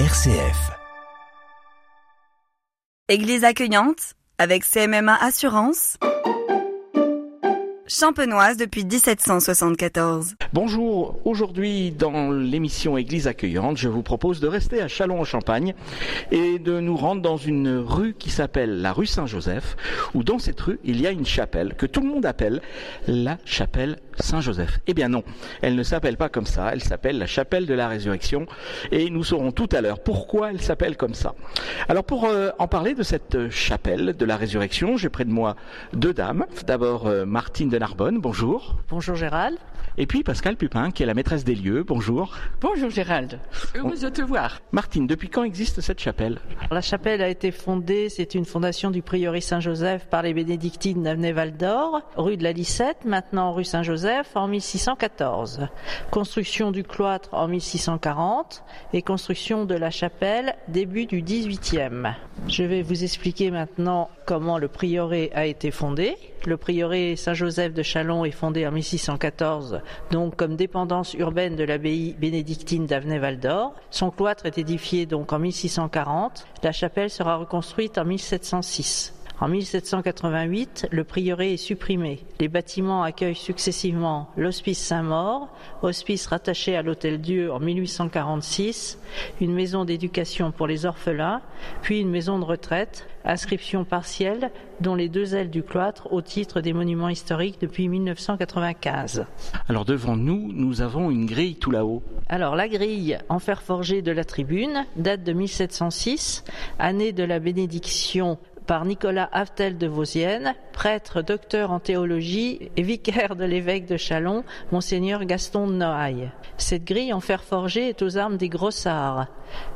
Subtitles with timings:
[0.00, 0.72] RCF.
[3.08, 5.98] Église accueillante avec CMMA Assurance.
[7.86, 10.36] Champenoise depuis 1774.
[10.54, 15.74] Bonjour, aujourd'hui dans l'émission Église accueillante, je vous propose de rester à Châlons-en-Champagne
[16.30, 19.76] et de nous rendre dans une rue qui s'appelle la rue Saint-Joseph,
[20.14, 22.62] où dans cette rue il y a une chapelle que tout le monde appelle
[23.06, 24.78] la chapelle Saint-Joseph.
[24.86, 25.22] Eh bien non,
[25.60, 28.46] elle ne s'appelle pas comme ça, elle s'appelle la chapelle de la résurrection
[28.92, 31.34] et nous saurons tout à l'heure pourquoi elle s'appelle comme ça.
[31.90, 35.54] Alors pour euh, en parler de cette chapelle de la résurrection, j'ai près de moi
[35.92, 36.46] deux dames.
[36.66, 38.76] D'abord euh, Martine de Narbonne, bonjour.
[38.88, 39.58] Bonjour Gérald.
[39.98, 42.34] Et puis Pascal Pupin, qui est la maîtresse des lieux, bonjour.
[42.60, 43.40] Bonjour Gérald,
[43.74, 44.60] heureuse de te voir.
[44.70, 46.38] Martine, depuis quand existe cette chapelle?
[46.70, 51.56] La chapelle a été fondée, c'est une fondation du prieuré Saint-Joseph par les bénédictines d'Avenay-Val
[51.56, 55.68] d'Or, rue de la Licette, maintenant rue Saint-Joseph, en 1614.
[56.12, 58.62] Construction du cloître en 1640
[58.92, 62.14] et construction de la chapelle début du 18e.
[62.48, 66.16] Je vais vous expliquer maintenant comment le prieuré a été fondé.
[66.46, 72.14] Le prieuré Saint-Joseph de Chalon est fondé en 1614, donc comme dépendance urbaine de l'abbaye
[72.18, 73.74] bénédictine d'Avenay-Val d'Or.
[73.90, 76.46] Son cloître est édifié donc en 1640.
[76.62, 79.14] La chapelle sera reconstruite en 1706.
[79.40, 82.20] En 1788, le prieuré est supprimé.
[82.38, 85.48] Les bâtiments accueillent successivement l'hospice Saint-Maur,
[85.82, 89.00] hospice rattaché à l'Hôtel Dieu en 1846,
[89.40, 91.42] une maison d'éducation pour les orphelins,
[91.82, 96.60] puis une maison de retraite, inscription partielle dont les deux ailes du cloître au titre
[96.60, 99.26] des monuments historiques depuis 1995.
[99.68, 102.02] Alors devant nous, nous avons une grille tout là-haut.
[102.28, 106.44] Alors la grille en fer forgé de la tribune date de 1706,
[106.78, 113.36] année de la bénédiction par Nicolas Haftel de Vosienne, prêtre docteur en théologie et vicaire
[113.36, 116.30] de l'évêque de Chalon, monseigneur Gaston de Noailles.
[116.56, 119.26] Cette grille en fer forgé est aux armes des Grossards.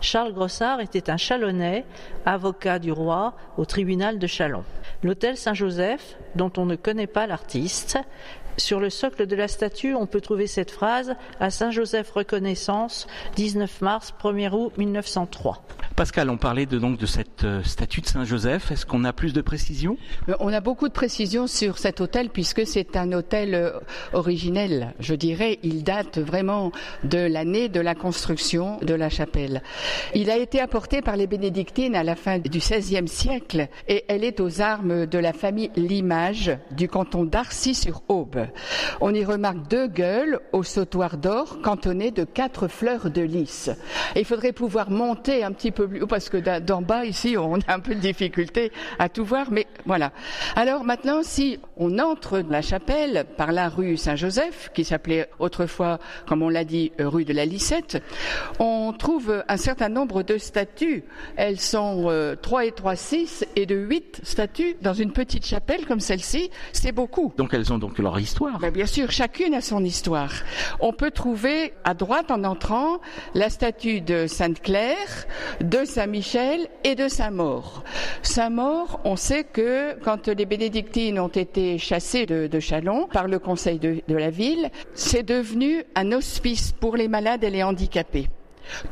[0.00, 1.84] Charles Grossard était un Chalonnais,
[2.25, 4.64] avocat du roi au tribunal de Chalon.
[5.03, 7.99] L'hôtel Saint-Joseph, dont on ne connaît pas l'artiste,
[8.56, 13.06] sur le socle de la statue, on peut trouver cette phrase à Saint-Joseph Reconnaissance,
[13.37, 15.62] 19 mars, 1er août 1903.
[15.98, 18.70] Pascal, on parlait de, donc de cette euh, statue de Saint-Joseph.
[18.70, 19.97] Est-ce qu'on a plus de précisions?
[20.28, 23.72] Euh, On a beaucoup de précisions sur cet hôtel puisque c'est un hôtel euh,
[24.12, 25.58] originel, je dirais.
[25.64, 26.70] Il date vraiment
[27.03, 29.60] de l'année de la construction de la chapelle.
[30.14, 34.22] Il a été apporté par les bénédictines à la fin du XVIe siècle et elle
[34.22, 38.47] est aux armes de la famille Limage du canton d'Arcy-sur-Aube.
[39.00, 43.70] On y remarque deux gueules au sautoir d'or cantonnées de quatre fleurs de lys.
[44.14, 47.56] Il faudrait pouvoir monter un petit peu plus haut parce que d'en bas ici on
[47.66, 50.12] a un peu de difficulté à tout voir, mais voilà.
[50.56, 55.99] Alors maintenant, si on entre dans la chapelle par la rue Saint-Joseph, qui s'appelait autrefois,
[56.26, 58.03] comme on l'a dit, rue de la Licette,
[58.59, 61.04] on trouve un certain nombre de statues.
[61.37, 65.87] Elles sont euh, 3 et 3, 6 et de 8 statues dans une petite chapelle
[65.87, 66.50] comme celle-ci.
[66.72, 67.32] C'est beaucoup.
[67.37, 68.59] Donc elles ont donc leur histoire.
[68.59, 70.32] Ben, bien sûr, chacune a son histoire.
[70.81, 73.00] On peut trouver à droite en entrant
[73.34, 75.26] la statue de Sainte-Claire,
[75.60, 77.84] de Saint-Michel et de Saint-Maur.
[78.22, 83.39] Saint-Maur, on sait que quand les bénédictines ont été chassées de, de Chalon par le
[83.39, 88.28] conseil de, de la ville, c'est devenu un hospice pour les malades et les handicapés.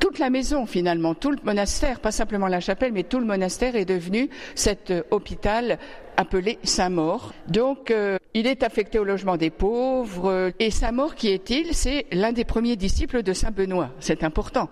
[0.00, 3.76] Toute la maison, finalement, tout le monastère, pas simplement la chapelle, mais tout le monastère
[3.76, 5.78] est devenu cet euh, hôpital
[6.16, 7.32] appelé Saint-Maur.
[7.48, 10.30] Donc, euh, il est affecté au logement des pauvres.
[10.30, 11.74] euh, Et Saint-Maur, qui est-il?
[11.74, 13.90] C'est l'un des premiers disciples de Saint-Benoît.
[14.00, 14.68] C'est important.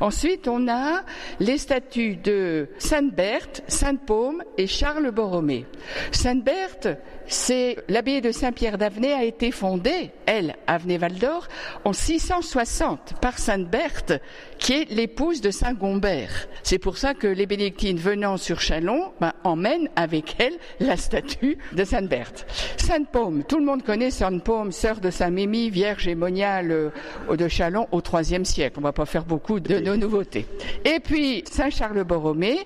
[0.00, 1.02] Ensuite, on a
[1.40, 5.66] les statues de Sainte-Berthe, Sainte-Paume et Charles Borromée.
[6.12, 6.88] Sainte-Berthe,
[7.26, 11.48] c'est l'abbaye de Saint-Pierre d'Avenay a été fondée, elle, Avenay-Val d'Or,
[11.84, 14.20] en 660 par Sainte-Berthe,
[14.58, 16.46] qui est l'épouse de Saint-Gombert.
[16.62, 21.58] C'est pour ça que les bénédictines venant sur Chalon ben, emmènent avec elle la statue
[21.72, 22.46] de Sainte-Berthe.
[22.76, 27.88] Sainte-Paume, tout le monde connaît Sainte-Paume, sœur de Saint-Mémy, vierge et moniale euh, de Chalon
[27.92, 28.76] au IIIe siècle.
[28.78, 30.46] On va pas faire beaucoup de, de nouveautés.
[30.84, 32.60] Et puis Saint-Charles Borromée,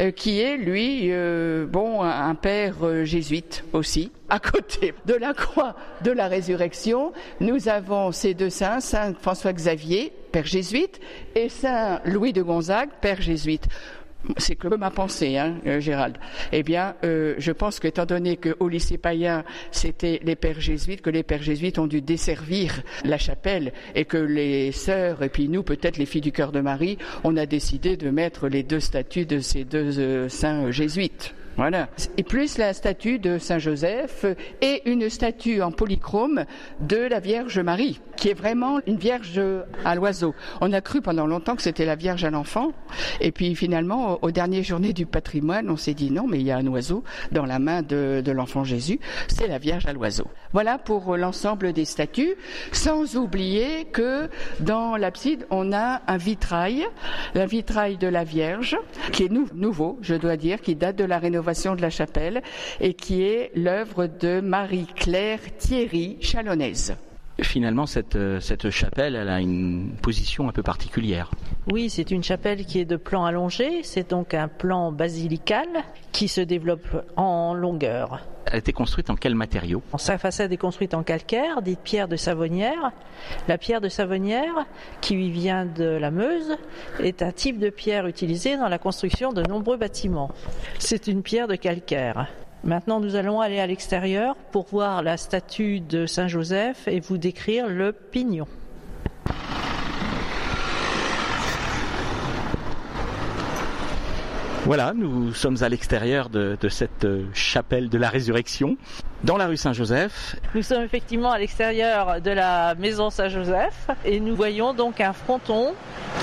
[0.00, 4.10] euh, qui est lui, euh, bon, un père jésuite aussi.
[4.28, 9.52] À côté de la croix de la résurrection, nous avons ces deux saints, Saint François
[9.52, 11.00] Xavier, père jésuite,
[11.34, 13.68] et Saint Louis de Gonzague, père jésuite.
[14.38, 16.16] C'est que ma pensée, hein, euh, Gérald.
[16.52, 21.10] Eh bien, euh, je pense qu'étant donné qu'au lycée païen, c'était les pères jésuites, que
[21.10, 25.62] les pères jésuites ont dû desservir la chapelle et que les sœurs, et puis nous,
[25.62, 29.26] peut-être les filles du cœur de Marie, on a décidé de mettre les deux statues
[29.26, 31.34] de ces deux euh, saints jésuites.
[31.56, 31.88] Voilà.
[32.18, 34.26] Et plus la statue de Saint Joseph
[34.60, 36.44] et une statue en polychrome
[36.80, 39.40] de la Vierge Marie, qui est vraiment une Vierge
[39.82, 40.34] à l'oiseau.
[40.60, 42.72] On a cru pendant longtemps que c'était la Vierge à l'enfant,
[43.22, 46.50] et puis finalement, aux dernières journées du patrimoine, on s'est dit non, mais il y
[46.50, 50.26] a un oiseau dans la main de, l'enfant Jésus, c'est la Vierge à l'oiseau.
[50.52, 52.34] Voilà pour l'ensemble des statues,
[52.72, 54.28] sans oublier que
[54.60, 56.84] dans l'abside, on a un vitrail,
[57.34, 58.76] un vitrail de la Vierge,
[59.12, 62.42] qui est nouveau, je dois dire, qui date de la rénovation de la chapelle
[62.80, 66.96] et qui est l'œuvre de Marie-Claire Thierry Chalonnaise.
[67.40, 71.30] Finalement, cette, euh, cette chapelle, elle a une position un peu particulière.
[71.70, 73.82] Oui, c'est une chapelle qui est de plan allongé.
[73.82, 75.68] C'est donc un plan basilical
[76.12, 78.22] qui se développe en longueur.
[78.50, 82.16] A été construite en quel matériau Sa façade est construite en calcaire, dite pierre de
[82.16, 82.92] Savonnière.
[83.48, 84.66] La pierre de Savonnière,
[85.00, 86.56] qui vient de la Meuse,
[87.00, 90.30] est un type de pierre utilisé dans la construction de nombreux bâtiments.
[90.78, 92.28] C'est une pierre de calcaire.
[92.62, 97.18] Maintenant, nous allons aller à l'extérieur pour voir la statue de Saint Joseph et vous
[97.18, 98.46] décrire le pignon.
[104.66, 108.76] Voilà, nous sommes à l'extérieur de, cette euh, chapelle de la résurrection,
[109.22, 110.34] dans la rue Saint-Joseph.
[110.56, 115.72] Nous sommes effectivement à l'extérieur de la maison Saint-Joseph et nous voyons donc un fronton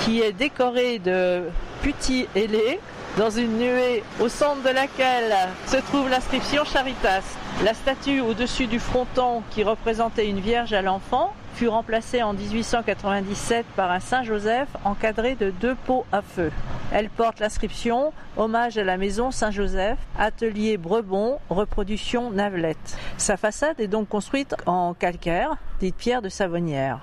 [0.04, 1.44] qui est décoré de
[1.82, 2.80] petits ailés
[3.16, 5.34] dans une nuée au centre de laquelle
[5.66, 7.22] se trouve l'inscription Charitas.
[7.64, 13.64] La statue au-dessus du fronton qui représentait une Vierge à l'enfant fut remplacée en 1897
[13.76, 16.50] par un Saint Joseph encadré de deux pots à feu.
[16.92, 22.98] Elle porte l'inscription Hommage à la maison Saint-Joseph, atelier Brebon, reproduction Navelette.
[23.18, 27.00] Sa façade est donc construite en calcaire, dite pierre de Savonnière.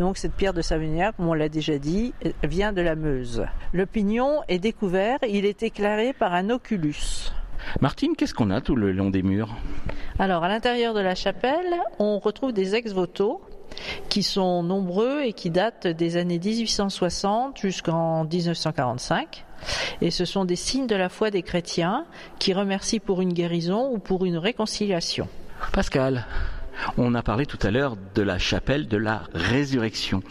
[0.00, 3.46] Donc cette pierre de Savonnière, comme on l'a déjà dit, vient de la Meuse.
[3.72, 7.32] Le pignon est découvert, il est éclairé par un oculus.
[7.80, 9.54] Martine, qu'est-ce qu'on a tout le long des murs?
[10.18, 13.40] Alors à l'intérieur de la chapelle, on retrouve des ex-voto
[14.08, 19.44] qui sont nombreux et qui datent des années 1860 jusqu'en 1945.
[20.00, 22.04] Et ce sont des signes de la foi des chrétiens
[22.38, 25.28] qui remercient pour une guérison ou pour une réconciliation.
[25.72, 26.26] Pascal,
[26.96, 30.22] on a parlé tout à l'heure de la chapelle de la résurrection.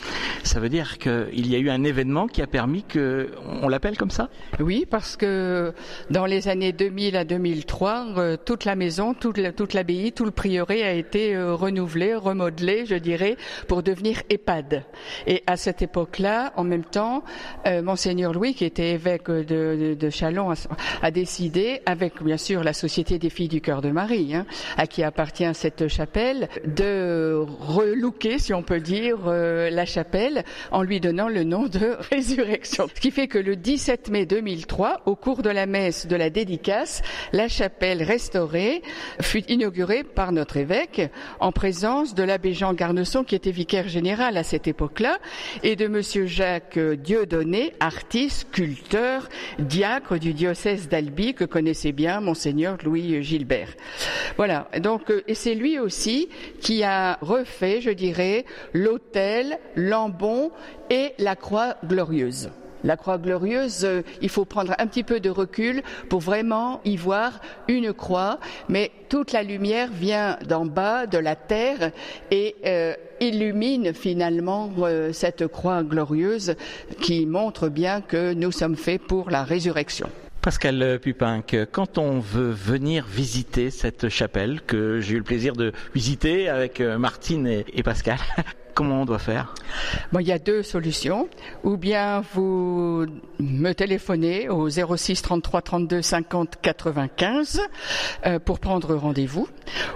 [0.43, 3.31] Ça veut dire qu'il y a eu un événement qui a permis que
[3.61, 4.29] on l'appelle comme ça?
[4.59, 5.73] Oui, parce que
[6.09, 9.37] dans les années 2000 à 2003, euh, toute la maison, toute
[9.73, 13.37] l'abbaye, tout le prieuré a été euh, renouvelé, remodelé, je dirais,
[13.67, 14.83] pour devenir EHPAD.
[15.27, 17.23] Et à cette époque-là, en même temps,
[17.67, 20.55] euh, monseigneur Louis, qui était évêque de, Chalon, a,
[21.01, 24.45] a, décidé, avec bien sûr la Société des Filles du Cœur de Marie, hein,
[24.77, 26.32] à qui appartient cette chapelle,
[26.65, 31.97] de relooker, si on peut dire, euh, la chapelle en lui donnant le nom de
[32.11, 32.87] résurrection.
[32.93, 36.29] Ce qui fait que le 17 mai 2003, au cours de la messe de la
[36.29, 37.01] dédicace,
[37.31, 38.81] la chapelle restaurée
[39.21, 41.01] fut inaugurée par notre évêque
[41.39, 45.17] en présence de l'abbé Jean Garneson qui était vicaire général à cette époque-là
[45.63, 52.77] et de monsieur Jacques Dieudonné, artiste, sculpteur, diacre du diocèse d'Albi que connaissait bien monseigneur
[52.83, 53.73] Louis Gilbert.
[54.37, 54.69] Voilà.
[54.79, 56.22] Donc, euh, et c'est lui aussi
[56.61, 60.51] qui a refait, je dirais, l'autel, l'ambon
[60.89, 62.49] et la croix glorieuse.
[62.83, 66.97] La croix glorieuse, euh, il faut prendre un petit peu de recul pour vraiment y
[66.97, 67.39] voir
[67.69, 71.91] une croix, mais toute la lumière vient d'en bas, de la terre,
[72.29, 76.55] et euh, illumine finalement euh, cette croix glorieuse
[76.99, 80.09] qui montre bien que nous sommes faits pour la résurrection.
[80.43, 85.71] Pascal Pupin, quand on veut venir visiter cette chapelle que j'ai eu le plaisir de
[85.95, 88.17] visiter avec euh, Martine et, Pascal,
[88.73, 89.55] comment on doit faire?
[90.11, 91.29] Bon, il y a deux solutions.
[91.63, 93.05] Ou bien vous
[93.39, 97.61] me téléphonez au 06 33 32 50 95
[98.25, 99.47] euh, pour prendre rendez-vous.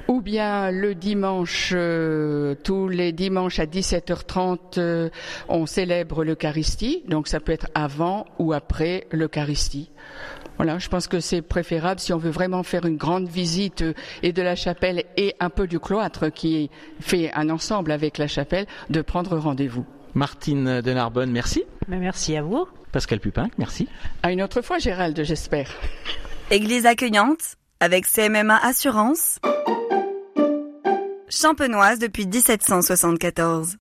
[0.08, 5.10] Ou bien le dimanche, euh, tous les dimanches à 17h30, euh,
[5.50, 7.04] on célèbre l'Eucharistie.
[7.08, 9.90] Donc ça peut être avant ou après l'Eucharistie.
[10.58, 13.94] Voilà, je pense que c'est préférable si on veut vraiment faire une grande visite euh,
[14.24, 18.28] et de la chapelle et un peu du cloître qui fait un ensemble avec la
[18.28, 19.86] chapelle, de prendre rendez-vous.
[20.16, 21.64] Martine de Narbonne, merci.
[21.88, 22.68] Merci à vous.
[22.92, 23.88] Pascal Pupin, merci.
[24.24, 25.70] À une autre fois, Gérald, j'espère.
[26.50, 29.40] Église accueillante avec CMMA Assurance.
[31.30, 33.76] Champenoise depuis 1774.